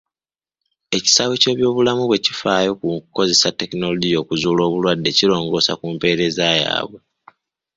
[0.97, 6.99] Ekisaawe ky'ebyobulamu bwe kifaayo mu kukozesa tekinologiya okuzuula obulwadde kirongoosa ku mpeereza yaabwe.